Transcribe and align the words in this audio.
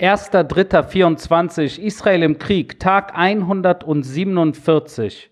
1.3.24 0.00 1.78
Israel 1.78 2.22
im 2.22 2.38
Krieg, 2.38 2.80
Tag 2.80 3.12
147. 3.14 5.30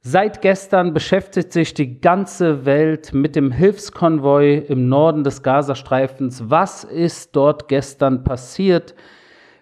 Seit 0.00 0.40
gestern 0.40 0.94
beschäftigt 0.94 1.52
sich 1.52 1.74
die 1.74 2.00
ganze 2.00 2.64
Welt 2.64 3.12
mit 3.12 3.36
dem 3.36 3.52
Hilfskonvoi 3.52 4.64
im 4.68 4.88
Norden 4.88 5.22
des 5.22 5.42
Gazastreifens. 5.42 6.48
Was 6.48 6.82
ist 6.82 7.36
dort 7.36 7.68
gestern 7.68 8.24
passiert? 8.24 8.94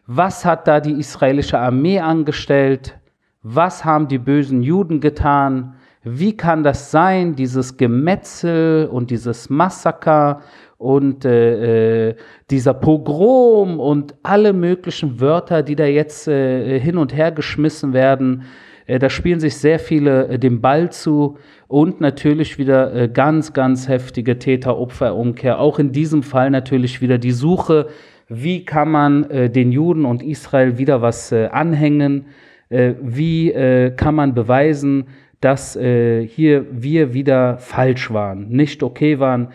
Was 0.07 0.45
hat 0.45 0.68
da 0.68 0.79
die 0.79 1.00
israelische 1.00 1.59
Armee 1.59 1.98
angestellt? 1.98 2.96
Was 3.43 3.84
haben 3.84 4.07
die 4.07 4.18
bösen 4.18 4.62
Juden 4.62 5.00
getan? 5.00 5.75
Wie 6.09 6.36
kann 6.36 6.62
das 6.62 6.93
sein, 6.93 7.34
dieses 7.34 7.77
Gemetzel 7.77 8.86
und 8.86 9.11
dieses 9.11 9.50
Massaker 9.50 10.40
und 10.79 11.25
äh, 11.25 12.11
äh, 12.11 12.14
dieser 12.48 12.75
Pogrom 12.75 13.80
und 13.80 14.14
alle 14.22 14.53
möglichen 14.53 15.21
Wörter, 15.21 15.64
die 15.64 15.75
da 15.75 15.84
jetzt 15.84 16.29
äh, 16.29 16.79
hin 16.79 16.96
und 16.96 17.12
her 17.12 17.32
geschmissen 17.32 17.93
werden? 17.93 18.45
Äh, 18.86 19.00
da 19.00 19.11
spielen 19.11 19.40
sich 19.40 19.57
sehr 19.57 19.81
viele 19.81 20.29
äh, 20.29 20.39
dem 20.39 20.61
Ball 20.61 20.93
zu 20.93 21.39
und 21.67 22.00
natürlich 22.00 22.57
wieder 22.57 22.95
äh, 22.95 23.09
ganz, 23.09 23.53
ganz 23.53 23.89
heftige 23.89 24.39
Täter-Opfer-Umkehr. 24.39 25.59
Auch 25.59 25.81
in 25.81 25.90
diesem 25.90 26.23
Fall 26.23 26.50
natürlich 26.50 27.00
wieder 27.00 27.18
die 27.18 27.32
Suche, 27.32 27.89
wie 28.29 28.64
kann 28.64 28.90
man 28.90 29.29
den 29.31 29.70
Juden 29.70 30.04
und 30.04 30.20
Israel 30.20 30.79
wieder 30.79 31.00
was 31.00 31.32
anhängen, 31.32 32.27
wie 32.69 33.53
kann 33.97 34.17
man 34.17 34.34
beweisen, 34.34 35.06
dass 35.47 35.75
hier 35.75 36.67
wir 36.73 37.14
wieder 37.14 37.59
falsch 37.59 38.12
waren, 38.12 38.48
nicht 38.48 38.83
okay 38.83 39.20
waren. 39.20 39.48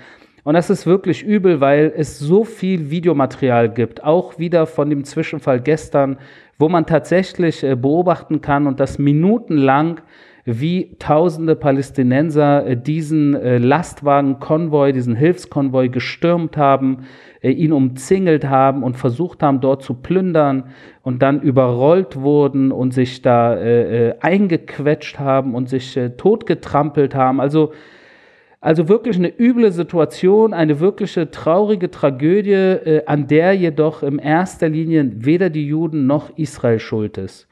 Und 0.43 0.55
das 0.55 0.69
ist 0.69 0.87
wirklich 0.87 1.23
übel, 1.23 1.61
weil 1.61 1.93
es 1.95 2.17
so 2.17 2.43
viel 2.43 2.89
Videomaterial 2.89 3.69
gibt, 3.69 4.03
auch 4.03 4.39
wieder 4.39 4.65
von 4.65 4.89
dem 4.89 5.03
Zwischenfall 5.03 5.59
gestern, 5.59 6.17
wo 6.57 6.69
man 6.69 6.85
tatsächlich 6.85 7.63
äh, 7.63 7.75
beobachten 7.75 8.41
kann 8.41 8.67
und 8.67 8.79
das 8.79 8.97
minutenlang, 8.97 10.01
wie 10.59 10.95
tausende 10.99 11.55
Palästinenser 11.55 12.65
äh, 12.65 12.77
diesen 12.77 13.35
äh, 13.35 13.57
Lastwagenkonvoi, 13.57 14.91
diesen 14.91 15.15
Hilfskonvoi 15.15 15.89
gestürmt 15.89 16.57
haben, 16.57 17.05
ihn 17.43 17.71
umzingelt 17.71 18.47
haben 18.47 18.83
und 18.83 18.97
versucht 18.97 19.41
haben, 19.41 19.61
dort 19.61 19.81
zu 19.81 19.95
plündern 19.95 20.65
und 21.01 21.23
dann 21.23 21.41
überrollt 21.41 22.15
wurden 22.15 22.71
und 22.71 22.93
sich 22.93 23.23
da 23.23 23.57
eingequetscht 24.19 25.17
haben 25.17 25.55
und 25.55 25.67
sich 25.67 25.99
totgetrampelt 26.17 27.15
haben. 27.15 27.39
Also 27.39 27.71
also 28.63 28.87
wirklich 28.87 29.17
eine 29.17 29.33
üble 29.39 29.71
Situation, 29.71 30.53
eine 30.53 30.79
wirkliche 30.79 31.31
traurige 31.31 31.89
Tragödie, 31.89 32.51
äh, 32.51 33.03
an 33.07 33.25
der 33.25 33.53
jedoch 33.53 34.03
in 34.03 34.19
erster 34.19 34.69
Linie 34.69 35.11
weder 35.15 35.49
die 35.49 35.65
Juden 35.65 36.05
noch 36.05 36.37
Israel 36.37 36.77
schuld 36.77 37.17
ist, 37.17 37.47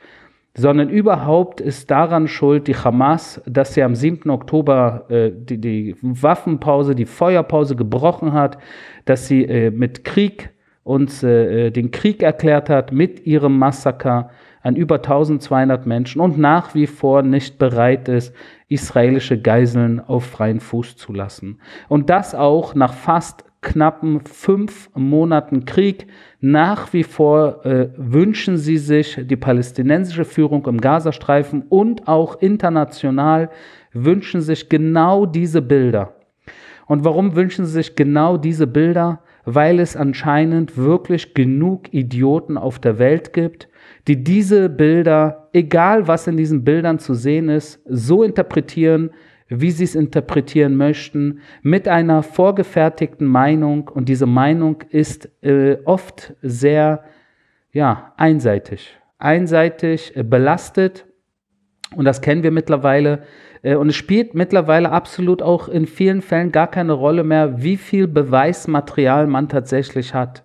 sondern 0.55 0.89
überhaupt 0.89 1.61
ist 1.61 1.91
daran 1.91 2.27
schuld 2.27 2.67
die 2.67 2.75
Hamas, 2.75 3.41
dass 3.45 3.73
sie 3.73 3.83
am 3.83 3.95
7. 3.95 4.29
Oktober 4.29 5.05
äh, 5.09 5.31
die, 5.33 5.59
die, 5.59 5.95
Waffenpause, 6.01 6.95
die 6.95 7.05
Feuerpause 7.05 7.75
gebrochen 7.75 8.33
hat, 8.33 8.57
dass 9.05 9.27
sie 9.27 9.45
äh, 9.45 9.71
mit 9.71 10.03
Krieg 10.03 10.49
uns 10.83 11.21
äh, 11.21 11.67
äh, 11.67 11.71
den 11.71 11.91
Krieg 11.91 12.23
erklärt 12.23 12.69
hat, 12.69 12.91
mit 12.91 13.25
ihrem 13.25 13.57
Massaker 13.59 14.31
an 14.61 14.75
über 14.75 14.95
1200 14.95 15.85
Menschen 15.85 16.19
und 16.19 16.37
nach 16.37 16.73
wie 16.73 16.87
vor 16.87 17.21
nicht 17.21 17.59
bereit 17.59 18.09
ist, 18.09 18.35
israelische 18.67 19.39
Geiseln 19.39 19.99
auf 19.99 20.25
freien 20.25 20.59
Fuß 20.59 20.97
zu 20.97 21.13
lassen. 21.13 21.59
Und 21.87 22.09
das 22.09 22.35
auch 22.35 22.75
nach 22.75 22.93
fast 22.93 23.45
knappen 23.61 24.21
fünf 24.25 24.89
Monaten 24.95 25.65
Krieg. 25.65 26.07
Nach 26.39 26.93
wie 26.93 27.03
vor 27.03 27.65
äh, 27.65 27.89
wünschen 27.97 28.57
sie 28.57 28.77
sich 28.77 29.19
die 29.23 29.35
palästinensische 29.35 30.25
Führung 30.25 30.65
im 30.65 30.79
Gazastreifen 30.79 31.63
und 31.69 32.07
auch 32.07 32.41
international 32.41 33.49
wünschen 33.93 34.41
sich 34.41 34.69
genau 34.69 35.25
diese 35.25 35.61
Bilder. 35.61 36.15
Und 36.87 37.05
warum 37.05 37.35
wünschen 37.35 37.65
sie 37.65 37.73
sich 37.73 37.95
genau 37.95 38.37
diese 38.37 38.65
Bilder? 38.65 39.21
Weil 39.45 39.79
es 39.79 39.95
anscheinend 39.95 40.77
wirklich 40.77 41.33
genug 41.33 41.93
Idioten 41.93 42.57
auf 42.57 42.79
der 42.79 42.97
Welt 42.99 43.33
gibt, 43.33 43.67
die 44.07 44.23
diese 44.23 44.69
Bilder, 44.69 45.49
egal 45.53 46.07
was 46.07 46.27
in 46.27 46.37
diesen 46.37 46.63
Bildern 46.63 46.99
zu 46.99 47.13
sehen 47.13 47.49
ist, 47.49 47.79
so 47.85 48.23
interpretieren, 48.23 49.11
wie 49.49 49.71
sie 49.71 49.83
es 49.83 49.95
interpretieren 49.95 50.77
möchten, 50.77 51.41
mit 51.61 51.87
einer 51.87 52.23
vorgefertigten 52.23 53.27
Meinung. 53.27 53.87
Und 53.87 54.07
diese 54.07 54.27
Meinung 54.27 54.83
ist 54.89 55.29
äh, 55.41 55.77
oft 55.85 56.33
sehr 56.41 57.03
ja, 57.71 58.13
einseitig. 58.17 58.97
Einseitig 59.17 60.15
äh, 60.15 60.23
belastet. 60.23 61.05
Und 61.95 62.05
das 62.05 62.21
kennen 62.21 62.43
wir 62.43 62.51
mittlerweile. 62.51 63.23
Äh, 63.63 63.75
und 63.75 63.89
es 63.89 63.95
spielt 63.95 64.35
mittlerweile 64.35 64.91
absolut 64.91 65.41
auch 65.41 65.67
in 65.67 65.87
vielen 65.87 66.21
Fällen 66.21 66.51
gar 66.51 66.67
keine 66.67 66.93
Rolle 66.93 67.23
mehr, 67.23 67.61
wie 67.61 67.77
viel 67.77 68.07
Beweismaterial 68.07 69.27
man 69.27 69.49
tatsächlich 69.49 70.13
hat. 70.13 70.43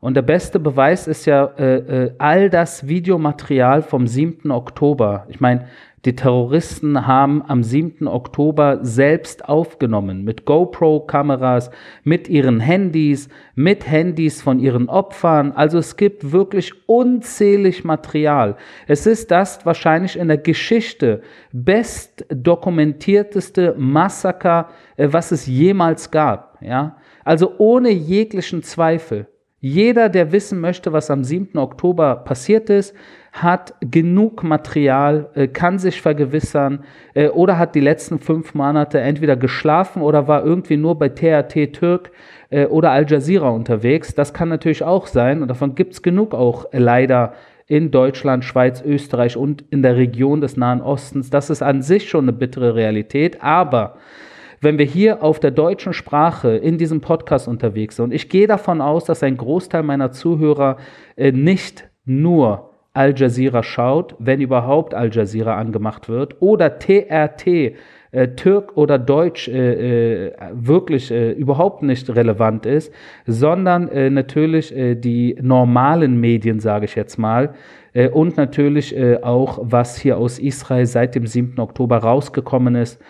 Und 0.00 0.14
der 0.14 0.22
beste 0.22 0.60
Beweis 0.60 1.08
ist 1.08 1.26
ja 1.26 1.44
äh, 1.58 1.76
äh, 1.76 2.14
all 2.18 2.50
das 2.50 2.86
Videomaterial 2.86 3.82
vom 3.82 4.06
7. 4.06 4.50
Oktober. 4.52 5.26
Ich 5.28 5.40
meine, 5.40 5.66
die 6.04 6.14
Terroristen 6.14 7.08
haben 7.08 7.42
am 7.46 7.64
7. 7.64 8.06
Oktober 8.06 8.78
selbst 8.82 9.48
aufgenommen 9.48 10.22
mit 10.22 10.44
GoPro-Kameras, 10.44 11.70
mit 12.04 12.28
ihren 12.28 12.60
Handys, 12.60 13.28
mit 13.56 13.90
Handys 13.90 14.40
von 14.40 14.60
ihren 14.60 14.88
Opfern. 14.88 15.50
Also 15.50 15.78
es 15.78 15.96
gibt 15.96 16.30
wirklich 16.30 16.72
unzählig 16.88 17.82
Material. 17.82 18.56
Es 18.86 19.06
ist 19.06 19.32
das 19.32 19.66
wahrscheinlich 19.66 20.16
in 20.16 20.28
der 20.28 20.38
Geschichte 20.38 21.22
best 21.52 22.24
dokumentierteste 22.30 23.74
Massaker, 23.76 24.68
äh, 24.96 25.08
was 25.10 25.32
es 25.32 25.46
jemals 25.46 26.12
gab. 26.12 26.58
Ja? 26.60 26.98
Also 27.24 27.54
ohne 27.58 27.90
jeglichen 27.90 28.62
Zweifel. 28.62 29.26
Jeder, 29.60 30.08
der 30.08 30.30
wissen 30.30 30.60
möchte, 30.60 30.92
was 30.92 31.10
am 31.10 31.24
7. 31.24 31.58
Oktober 31.58 32.14
passiert 32.14 32.70
ist, 32.70 32.94
hat 33.32 33.74
genug 33.80 34.42
Material, 34.42 35.30
äh, 35.34 35.48
kann 35.48 35.78
sich 35.78 36.00
vergewissern 36.00 36.84
äh, 37.14 37.28
oder 37.28 37.58
hat 37.58 37.74
die 37.74 37.80
letzten 37.80 38.18
fünf 38.18 38.54
Monate 38.54 39.00
entweder 39.00 39.36
geschlafen 39.36 40.02
oder 40.02 40.28
war 40.28 40.44
irgendwie 40.44 40.76
nur 40.76 40.98
bei 40.98 41.08
TRT 41.08 41.72
Türk 41.72 42.10
äh, 42.50 42.66
oder 42.66 42.90
Al 42.90 43.08
Jazeera 43.08 43.50
unterwegs. 43.50 44.14
Das 44.14 44.32
kann 44.32 44.48
natürlich 44.48 44.82
auch 44.82 45.06
sein 45.06 45.42
und 45.42 45.48
davon 45.48 45.74
gibt 45.74 45.92
es 45.94 46.02
genug 46.02 46.34
auch 46.34 46.66
leider 46.72 47.34
in 47.66 47.90
Deutschland, 47.90 48.44
Schweiz, 48.44 48.82
Österreich 48.82 49.36
und 49.36 49.62
in 49.70 49.82
der 49.82 49.96
Region 49.96 50.40
des 50.40 50.56
Nahen 50.56 50.80
Ostens. 50.80 51.28
Das 51.28 51.50
ist 51.50 51.62
an 51.62 51.82
sich 51.82 52.08
schon 52.08 52.24
eine 52.24 52.32
bittere 52.32 52.74
Realität, 52.74 53.42
aber 53.42 53.96
wenn 54.60 54.78
wir 54.78 54.86
hier 54.86 55.22
auf 55.22 55.38
der 55.38 55.50
deutschen 55.50 55.92
Sprache 55.92 56.56
in 56.56 56.78
diesem 56.78 57.00
Podcast 57.00 57.46
unterwegs 57.46 57.96
sind. 57.96 58.06
Und 58.06 58.14
ich 58.14 58.28
gehe 58.28 58.48
davon 58.48 58.80
aus, 58.80 59.04
dass 59.04 59.22
ein 59.22 59.36
Großteil 59.36 59.84
meiner 59.84 60.10
Zuhörer 60.10 60.78
nicht 61.16 61.88
nur 62.04 62.67
Al 62.98 63.14
Jazeera 63.16 63.62
schaut, 63.62 64.16
wenn 64.18 64.40
überhaupt 64.40 64.92
Al 64.92 65.10
Jazeera 65.12 65.56
angemacht 65.56 66.08
wird, 66.08 66.42
oder 66.42 66.80
TRT, 66.80 67.46
äh, 68.10 68.28
Türk 68.34 68.76
oder 68.76 68.98
Deutsch 68.98 69.46
äh, 69.46 70.26
äh, 70.26 70.32
wirklich 70.52 71.12
äh, 71.12 71.30
überhaupt 71.30 71.82
nicht 71.82 72.08
relevant 72.14 72.66
ist, 72.66 72.92
sondern 73.24 73.88
äh, 73.88 74.10
natürlich 74.10 74.76
äh, 74.76 74.96
die 74.96 75.36
normalen 75.40 76.18
Medien, 76.18 76.58
sage 76.58 76.86
ich 76.86 76.96
jetzt 76.96 77.18
mal, 77.18 77.54
und 78.12 78.36
natürlich 78.36 78.94
auch, 79.22 79.58
was 79.62 79.96
hier 79.96 80.18
aus 80.18 80.38
Israel 80.38 80.86
seit 80.86 81.14
dem 81.14 81.26
7. 81.26 81.58
Oktober 81.58 81.96
rausgekommen 81.96 82.76
ist, 82.76 83.00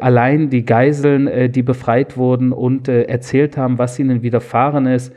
allein 0.00 0.48
die 0.50 0.64
Geiseln, 0.64 1.52
die 1.52 1.62
befreit 1.62 2.16
wurden 2.16 2.52
und 2.52 2.88
äh, 2.88 3.02
erzählt 3.02 3.56
haben, 3.56 3.76
was 3.76 3.98
ihnen 3.98 4.22
widerfahren 4.22 4.86
ist, 4.86 5.12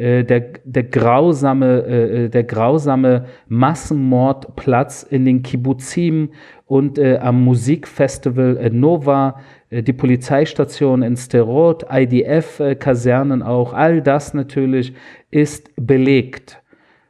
äh, 0.00 0.24
der, 0.24 0.40
der, 0.64 0.84
grausame, 0.84 1.84
äh, 1.84 2.28
der 2.30 2.44
grausame 2.44 3.26
Massenmordplatz 3.48 5.02
in 5.02 5.26
den 5.26 5.42
Kibbuzim 5.42 6.30
und 6.64 6.98
äh, 6.98 7.18
am 7.18 7.44
Musikfestival 7.44 8.70
Nova, 8.72 9.40
die 9.70 9.92
Polizeistation 9.92 11.02
in 11.02 11.16
Sterot, 11.16 11.86
IDF-Kasernen 11.92 13.42
auch, 13.42 13.72
all 13.72 14.02
das 14.02 14.34
natürlich 14.34 14.94
ist 15.30 15.70
belegt, 15.76 16.60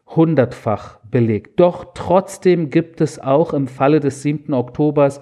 hundertfach 0.08 0.98
belegt. 1.10 1.58
Doch 1.60 1.93
trotzdem 1.94 2.69
gibt 2.70 3.00
es 3.00 3.19
auch 3.19 3.54
im 3.54 3.66
Falle 3.66 4.00
des 4.00 4.22
7. 4.22 4.52
Oktobers 4.52 5.20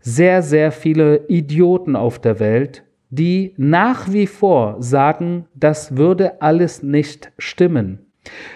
sehr, 0.00 0.42
sehr 0.42 0.70
viele 0.70 1.26
Idioten 1.26 1.96
auf 1.96 2.20
der 2.20 2.38
Welt, 2.38 2.84
die 3.16 3.54
nach 3.56 4.12
wie 4.12 4.26
vor 4.26 4.76
sagen, 4.80 5.46
das 5.54 5.96
würde 5.96 6.40
alles 6.40 6.82
nicht 6.82 7.32
stimmen. 7.38 8.06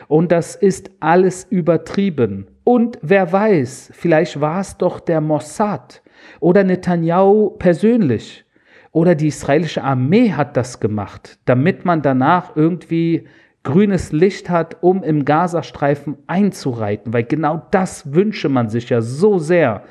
Und 0.08 0.32
das 0.32 0.56
ist 0.56 0.90
alles 1.00 1.46
übertrieben. 1.48 2.46
Und 2.64 2.98
wer 3.02 3.32
weiß, 3.32 3.90
vielleicht 3.94 4.40
war 4.40 4.60
es 4.60 4.76
doch 4.76 5.00
der 5.00 5.20
Mossad 5.20 6.02
oder 6.40 6.64
Netanyahu 6.64 7.50
persönlich 7.50 8.44
oder 8.92 9.14
die 9.14 9.28
israelische 9.28 9.82
Armee 9.84 10.32
hat 10.32 10.56
das 10.56 10.80
gemacht, 10.80 11.38
damit 11.44 11.84
man 11.84 12.02
danach 12.02 12.56
irgendwie 12.56 13.26
grünes 13.62 14.10
Licht 14.12 14.50
hat, 14.50 14.82
um 14.82 15.02
im 15.02 15.24
Gazastreifen 15.24 16.16
einzureiten, 16.26 17.12
weil 17.12 17.24
genau 17.24 17.62
das 17.70 18.12
wünsche 18.14 18.48
man 18.48 18.68
sich 18.68 18.88
ja 18.88 19.00
so 19.02 19.38
sehr. 19.38 19.84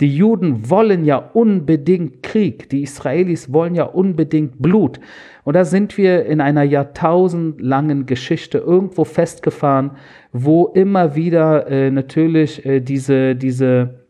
Die 0.00 0.14
Juden 0.16 0.68
wollen 0.70 1.04
ja 1.04 1.16
unbedingt 1.16 2.22
Krieg, 2.22 2.68
die 2.70 2.82
Israelis 2.82 3.52
wollen 3.52 3.74
ja 3.74 3.84
unbedingt 3.84 4.60
Blut. 4.60 4.98
Und 5.44 5.54
da 5.54 5.64
sind 5.64 5.96
wir 5.98 6.26
in 6.26 6.40
einer 6.40 6.62
jahrtausendlangen 6.62 8.06
Geschichte 8.06 8.58
irgendwo 8.58 9.04
festgefahren, 9.04 9.92
wo 10.32 10.66
immer 10.68 11.14
wieder 11.14 11.66
äh, 11.68 11.90
natürlich 11.90 12.64
äh, 12.64 12.80
diese, 12.80 13.34
diese 13.34 14.01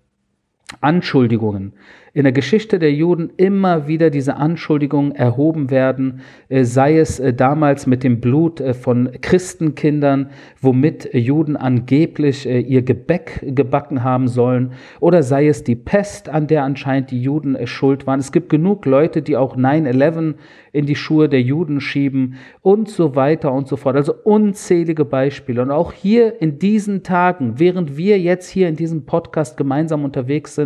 Anschuldigungen 0.81 1.73
in 2.15 2.25
der 2.25 2.33
Geschichte 2.33 2.79
der 2.79 2.93
Juden 2.93 3.31
immer 3.39 3.89
wieder 3.89 4.11
diese 4.11 4.37
Anschuldigungen 4.37 5.13
erhoben 5.13 5.71
werden, 5.71 6.21
äh, 6.49 6.65
sei 6.65 6.99
es 6.99 7.19
äh, 7.19 7.33
damals 7.33 7.87
mit 7.87 8.05
dem 8.05 8.21
Blut 8.21 8.61
äh, 8.61 8.75
von 8.75 9.11
Christenkindern, 9.23 10.31
womit 10.61 11.09
Juden 11.15 11.57
angeblich 11.57 12.47
ihr 12.47 12.83
Gebäck 12.83 13.41
gebacken 13.43 14.05
haben 14.05 14.29
sollen, 14.29 14.73
oder 15.01 15.23
sei 15.23 15.49
es 15.49 15.65
die 15.65 15.77
Pest, 15.77 16.29
an 16.29 16.47
der 16.47 16.65
anscheinend 16.65 17.11
die 17.11 17.23
Juden 17.23 17.67
schuld 17.67 18.07
waren. 18.07 18.21
Es 18.21 18.33
gibt 18.33 18.49
genug 18.49 18.85
Leute, 18.87 19.23
die 19.23 19.37
auch 19.37 19.57
9-11 19.57 20.35
in 20.73 20.87
die 20.87 20.97
Schuhe 20.97 21.29
der 21.29 21.43
Juden 21.43 21.81
schieben 21.81 22.37
und 22.63 22.89
so 22.89 23.15
weiter 23.15 23.53
und 23.53 23.69
so 23.69 23.77
fort. 23.77 23.97
Also 23.97 24.15
unzählige 24.25 25.05
Beispiele. 25.05 25.63
Und 25.63 25.71
auch 25.71 25.93
hier 25.93 26.41
in 26.41 26.59
diesen 26.59 27.03
Tagen, 27.03 27.59
während 27.59 27.97
wir 27.97 28.19
jetzt 28.19 28.49
hier 28.49 28.69
in 28.69 28.77
diesem 28.77 29.05
Podcast 29.05 29.57
gemeinsam 29.57 30.05
unterwegs 30.05 30.55
sind, 30.55 30.62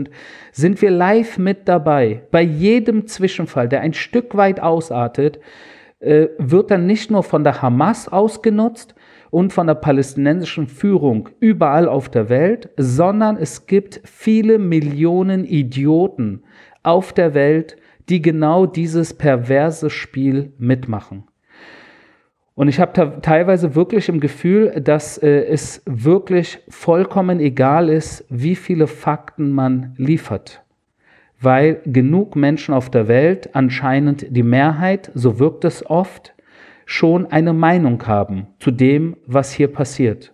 sind 0.52 0.80
wir 0.82 0.90
live 0.90 1.38
mit 1.38 1.68
dabei. 1.68 2.22
Bei 2.30 2.42
jedem 2.42 3.06
Zwischenfall, 3.06 3.68
der 3.68 3.80
ein 3.80 3.94
Stück 3.94 4.36
weit 4.36 4.60
ausartet, 4.60 5.40
äh, 6.00 6.28
wird 6.38 6.70
dann 6.70 6.86
nicht 6.86 7.10
nur 7.10 7.22
von 7.22 7.44
der 7.44 7.62
Hamas 7.62 8.08
ausgenutzt 8.08 8.94
und 9.30 9.52
von 9.52 9.66
der 9.66 9.74
palästinensischen 9.74 10.66
Führung 10.66 11.28
überall 11.40 11.88
auf 11.88 12.08
der 12.08 12.28
Welt, 12.28 12.70
sondern 12.76 13.36
es 13.36 13.66
gibt 13.66 14.00
viele 14.04 14.58
Millionen 14.58 15.44
Idioten 15.44 16.44
auf 16.82 17.12
der 17.12 17.34
Welt, 17.34 17.76
die 18.08 18.22
genau 18.22 18.66
dieses 18.66 19.14
perverse 19.14 19.90
Spiel 19.90 20.52
mitmachen. 20.58 21.24
Und 22.56 22.68
ich 22.68 22.80
habe 22.80 23.20
teilweise 23.20 23.74
wirklich 23.74 24.08
im 24.08 24.18
Gefühl, 24.18 24.80
dass 24.80 25.18
äh, 25.18 25.44
es 25.44 25.82
wirklich 25.84 26.58
vollkommen 26.70 27.38
egal 27.38 27.90
ist, 27.90 28.24
wie 28.30 28.56
viele 28.56 28.86
Fakten 28.86 29.52
man 29.52 29.94
liefert. 29.98 30.62
Weil 31.38 31.82
genug 31.84 32.34
Menschen 32.34 32.72
auf 32.72 32.88
der 32.88 33.08
Welt, 33.08 33.50
anscheinend 33.54 34.34
die 34.34 34.42
Mehrheit, 34.42 35.10
so 35.12 35.38
wirkt 35.38 35.66
es 35.66 35.84
oft, 35.84 36.34
schon 36.86 37.26
eine 37.26 37.52
Meinung 37.52 38.02
haben 38.06 38.46
zu 38.58 38.70
dem, 38.70 39.16
was 39.26 39.52
hier 39.52 39.68
passiert. 39.68 40.32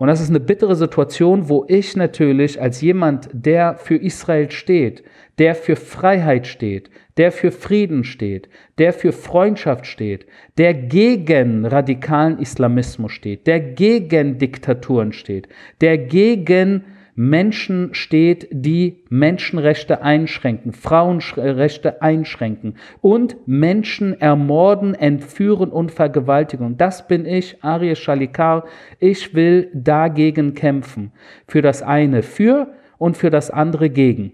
Und 0.00 0.06
das 0.06 0.22
ist 0.22 0.30
eine 0.30 0.40
bittere 0.40 0.76
Situation, 0.76 1.50
wo 1.50 1.66
ich 1.68 1.94
natürlich 1.94 2.58
als 2.58 2.80
jemand, 2.80 3.28
der 3.34 3.74
für 3.74 3.96
Israel 3.96 4.50
steht, 4.50 5.04
der 5.38 5.54
für 5.54 5.76
Freiheit 5.76 6.46
steht, 6.46 6.88
der 7.18 7.30
für 7.30 7.52
Frieden 7.52 8.04
steht, 8.04 8.48
der 8.78 8.94
für 8.94 9.12
Freundschaft 9.12 9.84
steht, 9.84 10.24
der 10.56 10.72
gegen 10.72 11.66
radikalen 11.66 12.38
Islamismus 12.38 13.12
steht, 13.12 13.46
der 13.46 13.60
gegen 13.60 14.38
Diktaturen 14.38 15.12
steht, 15.12 15.48
der 15.82 15.98
gegen 15.98 16.84
Menschen 17.22 17.92
steht, 17.92 18.48
die 18.50 19.04
Menschenrechte 19.10 20.00
einschränken, 20.00 20.72
Frauenrechte 20.72 22.00
einschränken 22.00 22.76
und 23.02 23.36
Menschen 23.46 24.18
ermorden, 24.18 24.94
entführen 24.94 25.68
und 25.68 25.92
vergewaltigen. 25.92 26.78
Das 26.78 27.08
bin 27.08 27.26
ich, 27.26 27.62
Ariel 27.62 27.96
Shalikar. 27.96 28.64
Ich 29.00 29.34
will 29.34 29.70
dagegen 29.74 30.54
kämpfen. 30.54 31.12
Für 31.46 31.60
das 31.60 31.82
eine 31.82 32.22
für 32.22 32.68
und 32.96 33.18
für 33.18 33.28
das 33.28 33.50
andere 33.50 33.90
gegen. 33.90 34.32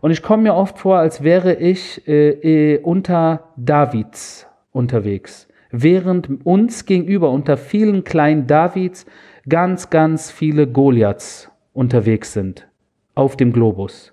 Und 0.00 0.10
ich 0.10 0.20
komme 0.20 0.42
mir 0.42 0.54
oft 0.56 0.80
vor, 0.80 0.98
als 0.98 1.22
wäre 1.22 1.54
ich 1.54 2.08
äh, 2.08 2.74
äh, 2.74 2.80
unter 2.80 3.52
Davids 3.56 4.48
unterwegs, 4.72 5.46
während 5.70 6.44
uns 6.44 6.86
gegenüber 6.86 7.30
unter 7.30 7.56
vielen 7.56 8.02
kleinen 8.02 8.48
Davids 8.48 9.06
ganz, 9.48 9.90
ganz 9.90 10.32
viele 10.32 10.66
Goliaths 10.66 11.49
unterwegs 11.80 12.34
sind 12.34 12.68
auf 13.14 13.36
dem 13.38 13.52
Globus. 13.54 14.12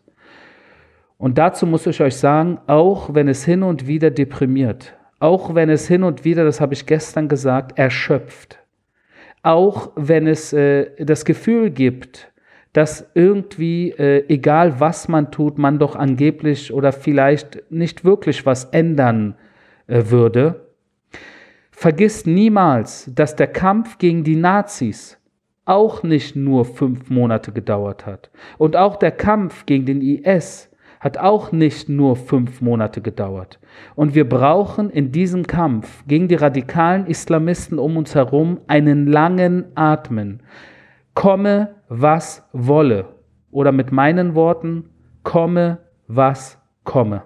Und 1.18 1.38
dazu 1.38 1.68
muss 1.68 1.86
ich 1.86 2.00
euch 2.02 2.16
sagen, 2.16 2.60
auch 2.66 3.14
wenn 3.14 3.28
es 3.28 3.44
hin 3.44 3.62
und 3.62 3.88
wieder 3.88 4.10
deprimiert, 4.10 4.96
auch 5.19 5.54
wenn 5.54 5.69
es 5.69 5.86
hin 5.86 6.04
und 6.04 6.24
wieder, 6.24 6.46
das 6.46 6.62
habe 6.62 6.74
ich 6.74 6.86
gestern 6.86 7.28
gesagt, 7.28 7.78
erschöpft, 7.78 8.60
auch 9.44 9.92
wenn 9.96 10.28
es 10.28 10.54
äh, 10.54 11.04
das 11.04 11.25
Gefühl 11.25 11.69
gibt, 11.69 12.31
dass 12.72 13.10
irgendwie, 13.16 13.92
äh, 13.92 14.24
egal 14.30 14.80
was 14.80 15.10
man 15.10 15.31
tut, 15.31 15.58
man 15.58 15.78
doch 15.78 15.96
angeblich 15.96 16.72
oder 16.72 16.94
vielleicht 16.94 17.69
nicht 17.69 18.06
wirklich 18.06 18.46
was 18.46 18.66
ändern 18.66 19.36
äh, 19.88 20.04
würde. 20.06 20.68
Vergiss 21.72 22.25
niemals, 22.25 23.12
dass 23.14 23.36
der 23.36 23.48
Kampf 23.48 23.98
gegen 23.98 24.24
die 24.24 24.36
Nazis 24.38 25.18
auch 25.68 26.04
nicht 26.04 26.36
nur 26.36 26.66
fünf 26.66 27.10
Monate 27.10 27.52
gedauert 27.52 28.06
hat. 28.06 28.30
Und 28.58 28.75
auch 28.75 28.96
der 28.96 29.12
Kampf 29.12 29.66
gegen 29.66 29.86
den 29.86 30.02
IS 30.02 30.72
hat 31.00 31.18
auch 31.18 31.52
nicht 31.52 31.90
nur 31.90 32.16
fünf 32.16 32.62
Monate 32.62 33.02
gedauert. 33.02 33.60
Und 33.96 34.16
wir 34.16 34.28
brauchen 34.28 34.90
in 34.90 35.12
diesem 35.12 35.46
Kampf 35.46 36.04
gegen 36.08 36.28
die 36.28 36.36
radikalen 36.36 37.06
Islamisten 37.06 37.78
um 37.78 37.98
uns 37.98 38.16
herum 38.16 38.60
einen 38.68 39.06
langen 39.06 39.66
Atmen 39.75 40.42
komme, 41.18 41.75
was 41.90 42.48
wolle. 42.54 43.06
Oder 43.50 43.72
mit 43.72 43.92
meinen 43.92 44.36
Worten, 44.36 44.90
komme, 45.24 45.80
was 46.08 46.60
komme. 46.84 47.24